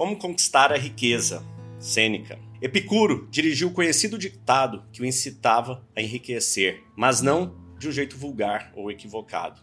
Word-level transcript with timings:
Como 0.00 0.16
conquistar 0.16 0.72
a 0.72 0.78
riqueza? 0.78 1.46
Sêneca. 1.78 2.38
Epicuro 2.62 3.28
dirigiu 3.30 3.68
o 3.68 3.72
conhecido 3.74 4.16
ditado 4.16 4.82
que 4.90 5.02
o 5.02 5.04
incitava 5.04 5.86
a 5.94 6.00
enriquecer, 6.00 6.82
mas 6.96 7.20
não 7.20 7.54
de 7.78 7.86
um 7.86 7.92
jeito 7.92 8.16
vulgar 8.16 8.72
ou 8.74 8.90
equivocado. 8.90 9.60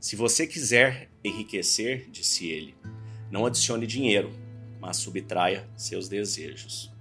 Se 0.00 0.16
você 0.16 0.48
quiser 0.48 1.08
enriquecer, 1.22 2.10
disse 2.10 2.48
ele, 2.48 2.74
não 3.30 3.46
adicione 3.46 3.86
dinheiro, 3.86 4.32
mas 4.80 4.96
subtraia 4.96 5.68
seus 5.76 6.08
desejos. 6.08 6.92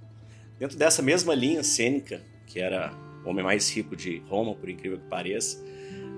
Dentro 0.60 0.78
dessa 0.78 1.02
mesma 1.02 1.34
linha, 1.34 1.64
Sêneca, 1.64 2.24
que 2.46 2.60
era 2.60 2.94
o 3.26 3.30
homem 3.30 3.44
mais 3.44 3.68
rico 3.76 3.96
de 3.96 4.20
Roma, 4.30 4.54
por 4.54 4.70
incrível 4.70 5.00
que 5.00 5.08
pareça, 5.08 5.66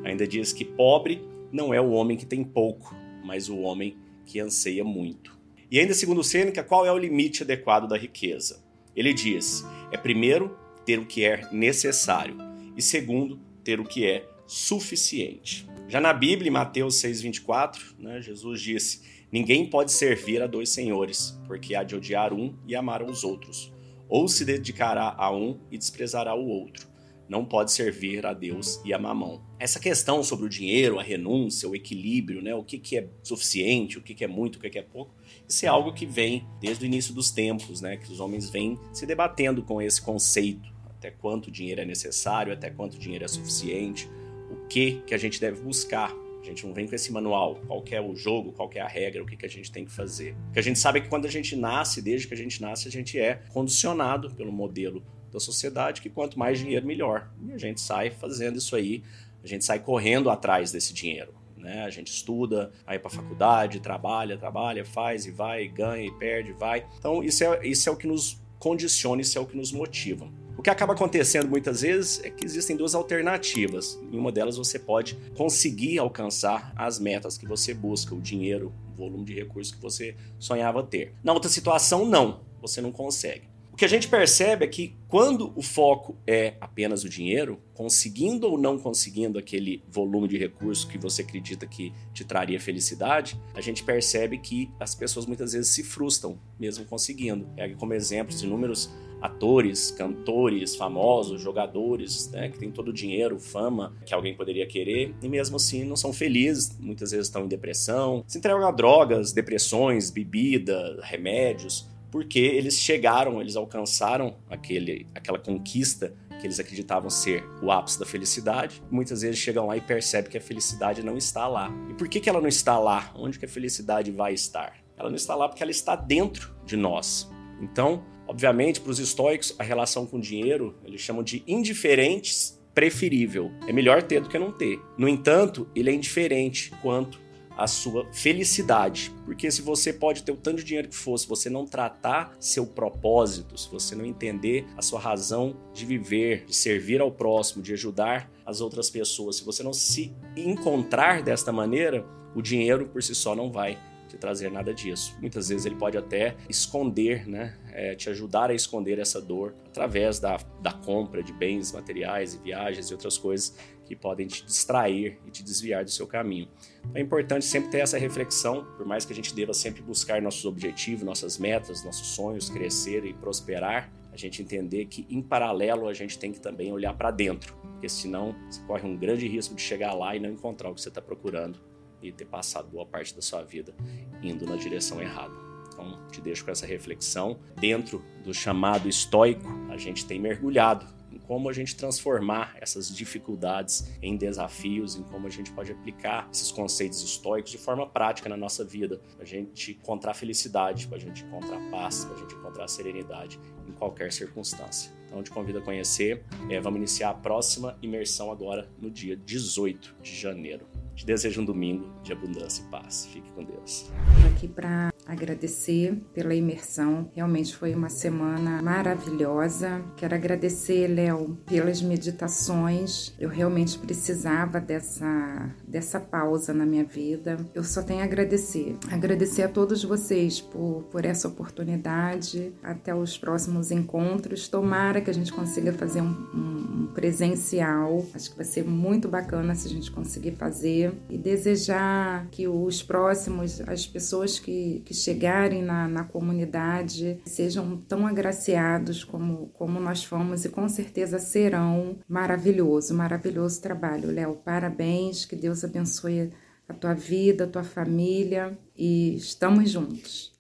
ainda 0.04 0.28
diz 0.28 0.52
que 0.52 0.66
pobre 0.66 1.26
não 1.54 1.74
é 1.74 1.80
o 1.80 1.92
homem 1.92 2.18
que 2.18 2.26
tem 2.26 2.44
pouco, 2.44 2.94
mas 3.24 3.48
o 3.48 3.60
homem 3.60 3.98
que 4.26 4.42
anseia 4.42 4.84
muito. 4.84 5.39
E 5.72 5.80
ainda 5.80 5.94
segundo 5.94 6.24
Sêneca, 6.24 6.64
qual 6.64 6.86
é 6.86 6.92
o 6.92 6.98
limite 6.98 7.44
adequado 7.44 7.88
da 7.88 7.98
riqueza? 7.98 8.64
Ele 8.96 9.14
diz: 9.14 9.64
é 9.92 9.98
primeiro 9.98 10.58
ter 10.86 10.98
o 10.98 11.06
que 11.06 11.24
é 11.24 11.48
necessário 11.52 12.36
e 12.76 12.82
segundo 12.82 13.40
ter 13.64 13.80
o 13.80 13.86
que 13.86 14.06
é 14.06 14.28
suficiente. 14.48 15.68
Já 15.88 16.02
na 16.02 16.12
Bíblia, 16.12 16.50
em 16.50 16.54
Mateus 16.54 16.96
6:24, 16.96 17.96
né, 18.00 18.20
Jesus 18.22 18.62
disse: 18.62 19.02
Ninguém 19.32 19.70
pode 19.70 19.92
servir 19.92 20.42
a 20.42 20.48
dois 20.48 20.70
senhores, 20.70 21.40
porque 21.46 21.76
há 21.76 21.84
de 21.84 21.96
odiar 21.96 22.34
um 22.34 22.56
e 22.68 22.76
amar 22.76 23.04
os 23.04 23.24
outros, 23.24 23.72
ou 24.08 24.28
se 24.28 24.44
dedicará 24.44 25.14
a 25.16 25.32
um 25.32 25.60
e 25.70 25.78
desprezará 25.78 26.34
o 26.34 26.48
outro. 26.48 26.88
Não 27.30 27.46
pode 27.46 27.72
servir 27.72 28.26
a 28.26 28.34
Deus 28.34 28.82
e 28.84 28.92
a 28.92 28.98
mamão. 28.98 29.42
Essa 29.60 29.80
questão 29.80 30.24
sobre 30.24 30.48
o 30.48 30.50
dinheiro, 30.50 30.98
a 30.98 31.04
renúncia, 31.04 31.70
o 31.70 31.76
equilíbrio, 31.76 32.42
né? 32.42 32.56
o 32.56 32.64
que, 32.64 32.80
que 32.80 32.98
é 32.98 33.08
suficiente, 33.22 34.00
o 34.00 34.02
que, 34.02 34.16
que 34.16 34.24
é 34.24 34.28
muito, 34.28 34.56
o 34.56 34.60
que, 34.60 34.70
que 34.70 34.80
é 34.80 34.82
pouco, 34.82 35.14
isso 35.48 35.64
é 35.64 35.70
algo 35.70 35.94
que 35.94 36.08
vem 36.08 36.48
desde 36.60 36.84
o 36.84 36.88
início 36.88 37.14
dos 37.14 37.30
tempos, 37.30 37.82
né? 37.82 37.98
que 37.98 38.12
os 38.12 38.20
homens 38.20 38.50
vêm 38.50 38.80
se 38.92 39.06
debatendo 39.06 39.62
com 39.62 39.80
esse 39.80 40.02
conceito. 40.02 40.68
Até 40.86 41.12
quanto 41.12 41.52
dinheiro 41.52 41.82
é 41.82 41.86
necessário, 41.86 42.52
até 42.52 42.72
quanto 42.72 42.98
dinheiro 42.98 43.24
é 43.24 43.28
suficiente, 43.28 44.10
o 44.50 44.68
que, 44.68 45.02
que 45.06 45.14
a 45.14 45.18
gente 45.18 45.40
deve 45.40 45.62
buscar 45.62 46.14
a 46.42 46.46
gente 46.46 46.66
não 46.66 46.74
vem 46.74 46.88
com 46.88 46.96
esse 46.96 47.12
manual, 47.12 47.60
qual 47.68 47.84
é 47.92 48.02
o 48.02 48.16
jogo, 48.16 48.54
qual 48.54 48.70
é 48.74 48.80
a 48.80 48.88
regra, 48.88 49.22
o 49.22 49.26
que, 49.26 49.36
que 49.36 49.46
a 49.46 49.50
gente 49.50 49.72
tem 49.72 49.84
que 49.84 49.92
fazer. 49.92 50.36
O 50.50 50.54
que 50.54 50.60
a 50.60 50.64
gente 50.64 50.80
sabe 50.80 51.00
é 51.00 51.02
que 51.02 51.10
quando 51.10 51.26
a 51.26 51.30
gente 51.30 51.56
nasce, 51.56 52.02
desde 52.02 52.28
que 52.28 52.34
a 52.34 52.38
gente 52.38 52.62
nasce, 52.62 52.88
a 52.88 52.92
gente 52.92 53.20
é 53.20 53.42
condicionado 53.50 54.32
pelo 54.32 54.52
modelo 54.52 55.04
da 55.32 55.40
sociedade 55.40 56.02
que 56.02 56.10
quanto 56.10 56.38
mais 56.38 56.60
dinheiro, 56.60 56.86
melhor. 56.86 57.30
E 57.48 57.54
a 57.54 57.58
gente 57.58 57.82
sai 57.82 58.10
fazendo 58.10 58.58
isso 58.58 58.76
aí, 58.76 59.04
a 59.44 59.48
gente 59.48 59.64
sai 59.64 59.80
correndo 59.80 60.30
atrás 60.30 60.72
desse 60.72 60.94
dinheiro. 60.94 61.34
Né? 61.58 61.84
A 61.84 61.90
gente 61.90 62.08
estuda, 62.08 62.72
vai 62.86 62.98
para 62.98 63.10
faculdade, 63.10 63.80
trabalha, 63.80 64.38
trabalha, 64.38 64.86
faz 64.86 65.26
e 65.26 65.32
vai, 65.32 65.68
ganha 65.68 66.06
e 66.06 66.12
perde, 66.12 66.54
vai. 66.54 66.86
Então 66.98 67.24
isso 67.24 67.44
é, 67.44 67.68
isso 67.68 67.90
é 67.90 67.92
o 67.92 67.96
que 67.96 68.08
nos 68.08 68.42
condiciona, 68.58 69.22
isso 69.22 69.38
é 69.38 69.42
o 69.42 69.46
que 69.46 69.58
nos 69.58 69.72
motiva. 69.72 70.30
O 70.58 70.62
que 70.62 70.70
acaba 70.70 70.92
acontecendo 70.92 71.48
muitas 71.48 71.82
vezes 71.82 72.22
é 72.22 72.30
que 72.30 72.44
existem 72.44 72.76
duas 72.76 72.94
alternativas. 72.94 73.98
Em 74.12 74.18
uma 74.18 74.30
delas 74.30 74.58
você 74.58 74.78
pode 74.78 75.16
conseguir 75.36 76.00
alcançar 76.00 76.74
as 76.76 77.00
metas 77.00 77.38
que 77.38 77.48
você 77.48 77.74
busca, 77.74 78.14
o 78.14 78.20
dinheiro, 78.20 78.74
o 78.92 78.96
volume 78.96 79.24
de 79.24 79.34
recursos 79.34 79.74
que 79.74 79.82
você 79.82 80.18
sonhava 80.38 80.84
ter. 80.84 81.14
Na 81.24 81.32
outra 81.32 81.50
situação, 81.50 82.06
não, 82.06 82.42
você 82.62 82.82
não 82.82 82.92
consegue. 82.92 83.48
Que 83.80 83.86
a 83.86 83.88
gente 83.88 84.10
percebe 84.10 84.66
é 84.66 84.68
que 84.68 84.94
quando 85.08 85.54
o 85.56 85.62
foco 85.62 86.18
é 86.28 86.56
apenas 86.60 87.06
o 87.06 87.10
dinheiro, 87.10 87.62
conseguindo 87.74 88.46
ou 88.46 88.58
não 88.58 88.78
conseguindo 88.78 89.40
aquele 89.40 89.82
volume 89.88 90.28
de 90.28 90.38
recursos 90.38 90.84
que 90.84 90.98
você 90.98 91.22
acredita 91.22 91.66
que 91.66 91.94
te 92.14 92.26
traria 92.26 92.60
felicidade, 92.60 93.40
a 93.54 93.62
gente 93.62 93.82
percebe 93.82 94.38
que 94.38 94.70
as 94.82 94.94
pessoas 94.94 95.26
muitas 95.26 95.54
vezes 95.54 95.70
se 95.70 95.82
frustram, 95.82 96.38
mesmo 96.60 96.84
conseguindo. 96.84 97.48
Pega 97.56 97.74
como 97.78 97.94
exemplos 97.94 98.44
inúmeros 98.44 98.92
atores, 99.22 99.92
cantores 99.92 100.76
famosos, 100.76 101.42
jogadores, 101.42 102.30
né, 102.32 102.50
que 102.50 102.60
tem 102.60 102.70
todo 102.70 102.90
o 102.90 102.94
dinheiro, 102.94 103.40
fama 103.40 103.96
que 104.06 104.14
alguém 104.14 104.36
poderia 104.36 104.68
querer 104.68 105.16
e 105.24 105.30
mesmo 105.30 105.56
assim 105.56 105.86
não 105.86 105.96
são 105.96 106.12
felizes, 106.12 106.78
muitas 106.82 107.12
vezes 107.12 107.28
estão 107.28 107.46
em 107.46 107.48
depressão, 107.48 108.26
se 108.28 108.40
entregam 108.40 108.68
a 108.68 108.72
drogas, 108.72 109.32
depressões, 109.32 110.10
bebida, 110.10 111.00
remédios, 111.02 111.88
porque 112.12 112.40
eles 112.40 112.80
chegaram, 112.80 113.40
eles 113.42 113.56
alcançaram 113.56 114.36
aquele, 114.50 115.08
aquela 115.14 115.40
conquista 115.40 116.14
que 116.40 116.48
eles 116.48 116.60
acreditavam 116.60 117.10
ser 117.10 117.44
o 117.62 117.72
ápice 117.72 118.00
da 118.00 118.06
felicidade. 118.06 118.82
Muitas 118.90 119.22
vezes 119.22 119.38
chegam 119.38 119.68
lá 119.68 119.78
e 119.78 119.82
percebem 119.82 120.32
que 120.32 120.38
a 120.38 120.42
felicidade 120.42 121.04
não 121.04 121.18
está 121.18 121.48
lá. 121.48 121.72
E 121.90 121.94
por 121.94 122.08
que, 122.08 122.20
que 122.20 122.30
ela 122.30 122.42
não 122.42 122.48
está 122.48 122.80
lá? 122.80 123.12
Onde 123.16 123.38
que 123.38 123.46
a 123.46 123.50
felicidade 123.50 124.12
vai 124.12 124.34
estar? 124.34 124.78
Ela 124.98 125.10
não 125.10 125.18
está 125.18 125.36
lá 125.36 125.48
porque 125.48 125.62
ela 125.62 125.72
está 125.72 125.96
dentro 125.96 126.56
de 126.66 126.76
nós. 126.76 127.30
Então, 127.62 128.04
obviamente, 128.28 128.80
para 128.80 128.92
os 128.92 129.00
estoicos, 129.00 129.54
a 129.60 129.64
relação 129.64 130.06
com 130.06 130.18
o 130.18 130.22
dinheiro, 130.22 130.78
eles 130.84 131.02
chamam 131.02 131.24
de 131.24 131.44
indiferentes 131.46 132.60
preferível. 132.74 133.52
É 133.68 133.74
melhor 133.74 134.04
ter 134.04 134.22
do 134.22 134.30
que 134.30 134.40
não 134.40 134.52
ter. 134.52 134.80
No 134.98 135.08
entanto, 135.08 135.70
ele 135.76 135.90
é 135.90 135.94
indiferente 135.94 136.72
quanto 136.82 137.20
à 137.60 137.68
sua 137.68 138.08
felicidade. 138.14 139.14
Porque 139.26 139.52
se 139.52 139.62
você 139.62 139.92
pode 139.92 140.24
ter 140.24 140.32
o 140.32 140.38
tanto 140.38 140.58
de 140.58 140.64
dinheiro 140.64 140.88
que 140.88 140.96
for, 140.96 141.18
se 141.18 141.28
você 141.28 141.50
não 141.50 141.66
tratar 141.66 142.34
seu 142.40 142.66
propósito, 142.66 143.58
se 143.58 143.70
você 143.70 143.96
não 143.96 144.06
entender 144.06 144.66
a 144.78 144.82
sua 144.82 145.00
razão 145.00 145.58
de 145.74 145.86
viver, 145.86 146.46
de 146.46 146.56
servir 146.56 147.02
ao 147.02 147.12
próximo, 147.12 147.62
de 147.62 147.74
ajudar 147.74 148.32
as 148.46 148.62
outras 148.62 148.90
pessoas, 148.90 149.36
se 149.36 149.44
você 149.44 149.62
não 149.62 149.74
se 149.74 150.16
encontrar 150.38 151.22
desta 151.22 151.52
maneira, 151.52 152.06
o 152.34 152.42
dinheiro 152.42 152.88
por 152.88 153.04
si 153.04 153.14
só 153.14 153.36
não 153.36 153.52
vai 153.52 153.78
te 154.08 154.18
trazer 154.18 154.50
nada 154.50 154.74
disso. 154.74 155.16
Muitas 155.20 155.50
vezes 155.50 155.66
ele 155.66 155.76
pode 155.76 155.98
até 155.98 156.36
esconder, 156.48 157.28
né? 157.28 157.56
É, 157.72 157.94
te 157.94 158.10
ajudar 158.10 158.50
a 158.50 158.54
esconder 158.54 158.98
essa 158.98 159.22
dor 159.22 159.54
através 159.68 160.20
da, 160.20 160.38
da 160.62 160.72
compra 160.72 161.22
de 161.22 161.32
bens 161.32 161.72
materiais 161.72 162.34
e 162.34 162.40
viagens 162.40 162.90
e 162.90 162.94
outras 162.94 163.18
coisas 163.18 163.56
que 163.90 163.96
podem 163.96 164.28
te 164.28 164.46
distrair 164.46 165.20
e 165.26 165.32
te 165.32 165.44
desviar 165.44 165.84
do 165.84 165.90
seu 165.90 166.06
caminho. 166.06 166.48
Então 166.82 166.96
é 166.96 167.02
importante 167.02 167.44
sempre 167.44 167.72
ter 167.72 167.80
essa 167.80 167.98
reflexão, 167.98 168.64
por 168.78 168.86
mais 168.86 169.04
que 169.04 169.12
a 169.12 169.16
gente 169.16 169.34
deva 169.34 169.52
sempre 169.52 169.82
buscar 169.82 170.22
nossos 170.22 170.46
objetivos, 170.46 171.04
nossas 171.04 171.40
metas, 171.40 171.84
nossos 171.84 172.10
sonhos, 172.10 172.52
crescer 172.52 173.04
e 173.04 173.16
prosperar, 173.16 173.92
a 174.14 174.18
gente 174.18 174.44
entender 174.44 174.86
que 174.86 175.08
em 175.10 175.24
paralelo 175.24 175.88
a 175.88 175.94
gente 175.94 176.20
tem 176.20 176.32
que 176.32 176.40
também 176.40 176.72
olhar 176.72 176.94
para 176.94 177.10
dentro, 177.10 177.56
porque 177.56 177.90
senão 177.90 178.36
você 178.48 178.62
corre 178.68 178.88
um 178.88 178.96
grande 178.96 179.28
risco 179.28 179.56
de 179.56 179.62
chegar 179.62 179.94
lá 179.94 180.16
e 180.16 180.20
não 180.20 180.30
encontrar 180.30 180.70
o 180.70 180.76
que 180.76 180.82
você 180.82 180.90
está 180.90 181.02
procurando 181.02 181.60
e 182.00 182.12
ter 182.12 182.26
passado 182.26 182.70
boa 182.70 182.86
parte 182.86 183.16
da 183.16 183.24
sua 183.24 183.44
vida 183.44 183.74
indo 184.22 184.46
na 184.46 184.56
direção 184.56 185.02
errada. 185.02 185.34
Então, 185.74 186.08
te 186.12 186.22
deixo 186.22 186.46
com 186.46 186.52
essa 186.52 186.66
reflexão. 186.66 187.40
Dentro 187.60 188.04
do 188.24 188.34
chamado 188.34 188.88
estoico, 188.88 189.48
a 189.70 189.78
gente 189.78 190.06
tem 190.06 190.20
mergulhado 190.20 190.99
como 191.30 191.48
a 191.48 191.54
gente 191.54 191.76
transformar 191.76 192.56
essas 192.60 192.90
dificuldades 192.90 193.88
em 194.02 194.18
desafios, 194.18 194.96
em 194.96 195.04
como 195.04 195.28
a 195.28 195.30
gente 195.30 195.52
pode 195.52 195.72
aplicar 195.72 196.28
esses 196.34 196.52
conceitos 196.52 197.04
estoicos 197.04 197.52
de 197.52 197.60
forma 197.60 197.88
prática 197.88 198.28
na 198.28 198.36
nossa 198.36 198.66
vida, 198.66 199.00
para 199.14 199.22
a 199.22 199.28
gente 199.28 199.74
encontrar 199.74 200.16
felicidade, 200.16 200.88
para 200.88 200.98
a 200.98 201.00
gente 201.00 201.24
encontrar 201.24 201.60
paz, 201.70 202.04
para 202.04 202.16
a 202.16 202.18
gente 202.18 202.34
encontrar 202.34 202.68
serenidade 202.68 203.40
em 203.68 203.72
qualquer 203.74 204.12
circunstância. 204.12 204.92
Então, 205.06 205.22
te 205.22 205.30
convido 205.30 205.60
a 205.60 205.62
conhecer. 205.62 206.26
É, 206.50 206.60
vamos 206.60 206.78
iniciar 206.80 207.12
a 207.12 207.14
próxima 207.14 207.78
imersão 207.80 208.32
agora 208.32 208.68
no 208.80 208.90
dia 208.90 209.16
18 209.16 209.98
de 210.02 210.16
janeiro. 210.16 210.66
Te 210.96 211.06
desejo 211.06 211.42
um 211.42 211.46
domingo 211.46 211.94
de 212.02 212.12
abundância 212.12 212.64
e 212.64 212.72
paz. 212.72 213.06
Fique 213.06 213.32
com 213.34 213.44
Deus. 213.44 213.92
Aqui 214.34 214.48
para 214.48 214.92
agradecer 215.10 216.00
pela 216.14 216.36
imersão. 216.36 217.10
Realmente 217.16 217.56
foi 217.56 217.74
uma 217.74 217.90
semana 217.90 218.62
maravilhosa. 218.62 219.82
Quero 219.98 220.14
agradecer, 220.14 220.88
Léo, 220.88 221.38
pelas 221.48 221.82
meditações. 221.82 223.14
Eu 223.20 223.30
realmente 223.30 223.78
precisava 223.80 224.62
dessa, 224.62 225.50
dessa 225.68 226.00
pausa 226.00 226.54
na 226.54 226.66
minha 226.66 226.84
vida. 226.84 227.38
Eu 227.56 227.64
só 227.64 227.82
tenho 227.82 228.02
a 228.02 228.04
agradecer. 228.04 228.78
Agradecer 228.92 229.44
a 229.44 229.50
todos 229.50 229.84
vocês 229.84 230.40
por, 230.40 230.84
por 230.92 231.04
essa 231.04 231.28
oportunidade. 231.28 232.54
Até 232.62 232.94
os 232.94 233.18
próximos 233.18 233.72
encontros. 233.72 234.48
Tomara 234.48 235.02
que 235.02 235.10
a 235.10 235.14
gente 235.14 235.34
consiga 235.34 235.74
fazer 235.74 236.02
um, 236.02 236.06
um, 236.34 236.79
um 236.79 236.79
presencial. 236.94 238.06
Acho 238.14 238.32
que 238.32 238.38
vai 238.38 238.46
ser 238.46 238.64
muito 238.64 239.08
bacana 239.08 239.56
se 239.56 239.68
a 239.68 239.72
gente 239.72 239.92
conseguir 239.92 240.34
fazer. 240.34 240.94
E 241.10 241.18
desejar 241.18 242.28
que 242.32 242.48
os 242.48 242.84
próximos, 242.84 243.62
as 243.62 243.86
pessoas 243.86 244.40
que, 244.40 244.82
que 244.86 244.94
chegarem 244.94 245.62
na, 245.62 245.88
na 245.88 246.04
comunidade 246.04 247.20
sejam 247.26 247.78
tão 247.78 248.06
agraciados 248.06 249.04
como, 249.04 249.48
como 249.54 249.80
nós 249.80 250.04
fomos 250.04 250.46
e 250.46 250.50
com 250.50 250.68
certeza 250.68 251.20
serão. 251.20 251.98
Maravilhoso, 252.08 252.94
maravilhoso 252.94 253.62
trabalho, 253.62 254.12
Léo. 254.12 254.36
Parabéns, 254.44 255.26
que 255.26 255.36
Deus 255.36 255.64
abençoe 255.64 256.32
a 256.68 256.74
tua 256.74 256.94
vida, 256.94 257.46
a 257.46 257.48
tua 257.48 257.64
família 257.64 258.58
e 258.78 259.16
estamos 259.16 259.72
juntos. 259.72 260.39